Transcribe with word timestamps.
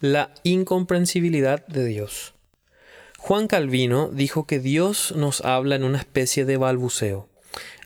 La 0.00 0.30
incomprensibilidad 0.44 1.66
de 1.66 1.84
Dios. 1.84 2.34
Juan 3.18 3.48
Calvino 3.48 4.10
dijo 4.12 4.46
que 4.46 4.60
Dios 4.60 5.12
nos 5.16 5.40
habla 5.40 5.74
en 5.74 5.82
una 5.82 5.98
especie 5.98 6.44
de 6.44 6.56
balbuceo. 6.56 7.28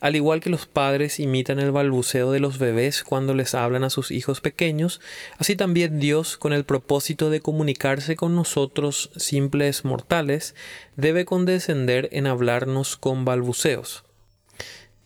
Al 0.02 0.14
igual 0.14 0.40
que 0.40 0.50
los 0.50 0.66
padres 0.66 1.18
imitan 1.18 1.58
el 1.58 1.70
balbuceo 1.70 2.30
de 2.30 2.38
los 2.38 2.58
bebés 2.58 3.02
cuando 3.02 3.32
les 3.32 3.54
hablan 3.54 3.82
a 3.82 3.88
sus 3.88 4.10
hijos 4.10 4.42
pequeños, 4.42 5.00
así 5.38 5.56
también 5.56 6.00
Dios, 6.00 6.36
con 6.36 6.52
el 6.52 6.64
propósito 6.64 7.30
de 7.30 7.40
comunicarse 7.40 8.14
con 8.14 8.36
nosotros 8.36 9.10
simples 9.16 9.86
mortales, 9.86 10.54
debe 10.96 11.24
condescender 11.24 12.10
en 12.12 12.26
hablarnos 12.26 12.98
con 12.98 13.24
balbuceos. 13.24 14.04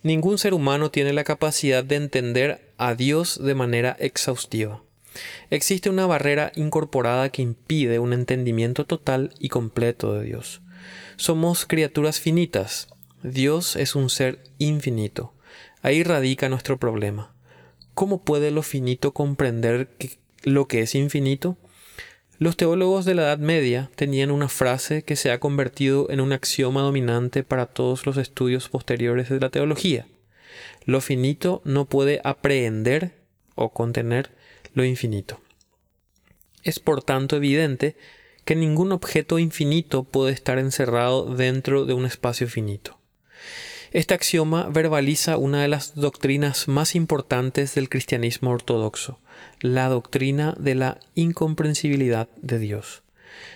Ningún 0.03 0.39
ser 0.39 0.55
humano 0.55 0.91
tiene 0.91 1.13
la 1.13 1.23
capacidad 1.23 1.85
de 1.85 1.95
entender 1.95 2.73
a 2.79 2.97
Dios 2.97 3.41
de 3.41 3.55
manera 3.55 3.97
exhaustiva. 4.01 4.83
Existe 5.51 5.91
una 5.91 6.07
barrera 6.07 6.53
incorporada 6.55 7.29
que 7.31 7.43
impide 7.43 7.99
un 7.99 8.13
entendimiento 8.13 8.87
total 8.87 9.33
y 9.39 9.49
completo 9.49 10.15
de 10.15 10.25
Dios. 10.25 10.63
Somos 11.17 11.67
criaturas 11.67 12.21
finitas. 12.21 12.89
Dios 13.23 13.77
es 13.77 13.95
un 13.95 14.11
ser 14.11 14.43
infinito. 14.59 15.33
Ahí 15.83 16.03
radica 16.03 16.49
nuestro 16.49 16.79
problema. 16.79 17.33
¿Cómo 17.95 18.23
puede 18.23 18.51
lo 18.51 18.63
finito 18.63 19.13
comprender 19.13 19.89
lo 20.43 20.69
que 20.69 20.81
es 20.81 20.95
infinito? 20.95 21.57
Los 22.39 22.59
teólogos 22.59 23.07
de 23.07 23.15
la 23.15 23.23
Edad 23.23 23.39
Media 23.39 23.91
tenían 23.97 24.31
una 24.31 24.51
frase 24.51 25.03
que 25.03 25.17
se 25.17 25.31
ha 25.31 25.41
convertido 25.41 26.11
en 26.11 26.21
un 26.21 26.33
axioma 26.33 26.83
dominante 26.83 27.43
para 27.43 27.65
todos 27.65 28.05
los 28.05 28.19
estudios 28.19 28.69
posteriores 28.69 29.31
de 29.31 29.41
la 29.41 29.49
teología. 29.49 30.07
Lo 30.85 31.01
finito 31.01 31.63
no 31.65 31.87
puede 31.87 32.21
aprehender 32.25 33.15
o 33.55 33.73
contener 33.73 34.33
lo 34.77 34.85
infinito. 34.85 35.41
Es 36.63 36.81
por 36.81 37.03
tanto 37.03 37.37
evidente 37.37 37.97
que 38.45 38.55
ningún 38.55 38.93
objeto 38.93 39.39
infinito 39.39 40.05
puede 40.05 40.33
estar 40.33 40.59
encerrado 40.59 41.35
dentro 41.35 41.87
de 41.87 41.95
un 41.95 42.05
espacio 42.05 42.47
finito. 42.47 42.99
Este 43.93 44.13
axioma 44.13 44.69
verbaliza 44.69 45.39
una 45.39 45.63
de 45.63 45.69
las 45.69 45.95
doctrinas 45.95 46.69
más 46.69 46.95
importantes 46.95 47.75
del 47.75 47.89
cristianismo 47.89 48.51
ortodoxo, 48.51 49.19
la 49.61 49.89
doctrina 49.89 50.55
de 50.59 50.75
la 50.75 51.01
incomprensibilidad 51.15 52.29
de 52.37 52.59
Dios. 52.59 53.03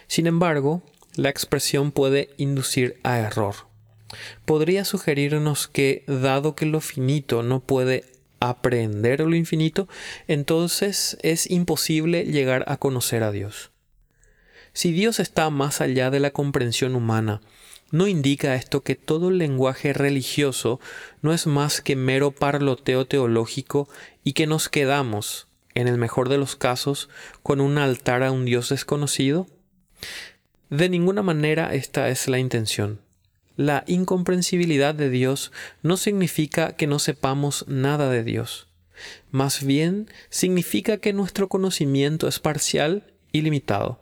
Sin 0.07 0.27
embargo, 0.27 0.83
la 1.17 1.29
expresión 1.29 1.93
puede 1.93 2.31
inducir 2.39 2.99
a 3.03 3.19
error. 3.19 3.57
Podría 4.47 4.87
sugerirnos 4.87 5.69
que, 5.69 6.03
dado 6.07 6.55
que 6.55 6.65
lo 6.65 6.81
finito 6.81 7.43
no 7.43 7.61
puede 7.61 8.05
aprender 8.41 9.21
lo 9.21 9.37
infinito, 9.37 9.89
entonces 10.27 11.19
es 11.23 11.51
imposible 11.51 12.25
llegar 12.25 12.65
a 12.67 12.79
conocer 12.79 13.23
a 13.23 13.31
Dios. 13.31 13.71
Si 14.73 14.93
Dios 14.93 15.21
está 15.21 15.51
más 15.51 15.81
allá 15.81 16.11
de 16.11 16.21
la 16.21 16.31
comprensión 16.31 16.95
humana, 16.95 17.41
¿no 17.91 18.07
indica 18.07 18.55
esto 18.55 18.83
que 18.83 18.95
todo 18.95 19.29
el 19.29 19.39
lenguaje 19.39 19.93
religioso 19.93 20.81
no 21.23 21.33
es 21.33 21.47
más 21.47 21.81
que 21.81 21.97
mero 21.97 22.31
parloteo 22.31 23.07
teológico 23.07 23.89
y 24.25 24.33
que 24.33 24.47
nos 24.47 24.69
quedamos, 24.69 25.49
en 25.75 25.89
el 25.89 25.99
mejor 25.99 26.29
de 26.29 26.39
los 26.39 26.57
casos, 26.57 27.09
con 27.43 27.61
un 27.61 27.79
altar 27.79 28.23
a 28.23 28.33
un 28.33 28.45
Dios 28.45 28.69
desconocido? 28.69 29.47
De 30.71 30.89
ninguna 30.89 31.23
manera 31.23 31.75
esta 31.75 32.09
es 32.09 32.29
la 32.29 32.39
intención. 32.39 33.01
La 33.61 33.85
incomprensibilidad 33.87 34.95
de 34.95 35.11
Dios 35.11 35.53
no 35.83 35.99
significa 35.99 36.77
que 36.77 36.87
no 36.87 36.99
sepamos 36.99 37.67
nada 37.69 38.09
de 38.09 38.25
Dios. 38.25 38.69
Más 39.31 39.63
bien 39.67 40.09
significa 40.31 40.97
que 40.97 41.13
nuestro 41.13 41.51
conocimiento 41.51 42.27
es 42.27 42.39
parcial 42.39 43.13
y 43.33 43.43
limitado 43.43 44.01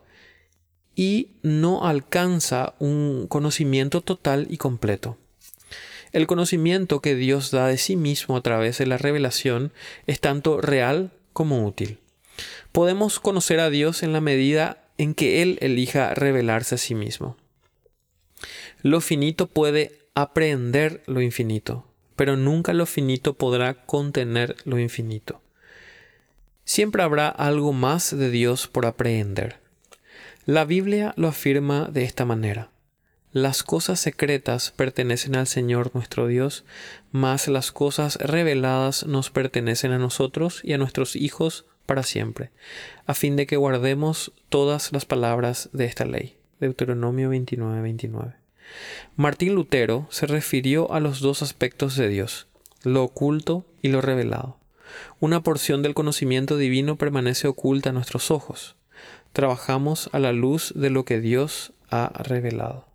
y 0.95 1.31
no 1.41 1.85
alcanza 1.85 2.75
un 2.79 3.27
conocimiento 3.27 3.99
total 3.99 4.47
y 4.49 4.55
completo. 4.55 5.17
El 6.13 6.25
conocimiento 6.25 7.01
que 7.01 7.15
Dios 7.15 7.51
da 7.51 7.67
de 7.67 7.77
sí 7.77 7.97
mismo 7.97 8.37
a 8.37 8.41
través 8.41 8.77
de 8.77 8.85
la 8.85 8.97
revelación 8.97 9.73
es 10.07 10.21
tanto 10.21 10.61
real 10.61 11.11
como 11.33 11.65
útil. 11.67 11.99
Podemos 12.71 13.19
conocer 13.19 13.59
a 13.59 13.69
Dios 13.69 14.03
en 14.03 14.13
la 14.13 14.21
medida 14.21 14.85
en 14.97 15.13
que 15.15 15.41
Él 15.41 15.57
elija 15.59 16.13
revelarse 16.13 16.75
a 16.75 16.77
sí 16.77 16.95
mismo. 16.95 17.35
Lo 18.81 19.01
finito 19.01 19.47
puede 19.47 19.99
aprehender 20.15 21.03
lo 21.05 21.21
infinito, 21.21 21.85
pero 22.15 22.35
nunca 22.35 22.73
lo 22.73 22.85
finito 22.85 23.35
podrá 23.35 23.85
contener 23.85 24.55
lo 24.65 24.79
infinito. 24.79 25.41
Siempre 26.65 27.01
habrá 27.03 27.29
algo 27.29 27.73
más 27.73 28.15
de 28.15 28.29
Dios 28.29 28.67
por 28.67 28.85
aprehender. 28.85 29.59
La 30.45 30.65
Biblia 30.65 31.13
lo 31.15 31.27
afirma 31.27 31.89
de 31.91 32.03
esta 32.03 32.25
manera. 32.25 32.71
Las 33.31 33.61
cosas 33.61 33.99
secretas 33.99 34.71
pertenecen 34.75 35.35
al 35.35 35.45
Señor 35.45 35.91
nuestro 35.93 36.25
Dios, 36.25 36.65
mas 37.11 37.47
las 37.47 37.71
cosas 37.71 38.15
reveladas 38.15 39.05
nos 39.05 39.29
pertenecen 39.29 39.91
a 39.91 39.99
nosotros 39.99 40.61
y 40.63 40.73
a 40.73 40.79
nuestros 40.79 41.15
hijos 41.15 41.65
para 41.85 42.01
siempre, 42.01 42.49
a 43.05 43.13
fin 43.13 43.35
de 43.35 43.45
que 43.45 43.55
guardemos 43.55 44.31
todas 44.49 44.91
las 44.91 45.05
palabras 45.05 45.69
de 45.73 45.85
esta 45.85 46.05
ley. 46.05 46.38
Deuteronomio 46.59 47.29
29, 47.29 47.81
29. 47.81 48.33
Martín 49.15 49.55
Lutero 49.55 50.07
se 50.09 50.27
refirió 50.27 50.91
a 50.91 50.99
los 50.99 51.21
dos 51.21 51.41
aspectos 51.41 51.95
de 51.95 52.09
Dios, 52.09 52.47
lo 52.83 53.03
oculto 53.03 53.65
y 53.81 53.89
lo 53.89 54.01
revelado. 54.01 54.57
Una 55.19 55.41
porción 55.41 55.81
del 55.81 55.93
conocimiento 55.93 56.57
divino 56.57 56.97
permanece 56.97 57.47
oculta 57.47 57.91
a 57.91 57.93
nuestros 57.93 58.31
ojos. 58.31 58.75
Trabajamos 59.33 60.09
a 60.11 60.19
la 60.19 60.33
luz 60.33 60.73
de 60.75 60.89
lo 60.89 61.05
que 61.05 61.19
Dios 61.19 61.73
ha 61.89 62.11
revelado. 62.23 62.88